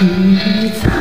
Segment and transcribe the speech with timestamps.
[0.00, 0.97] 你在。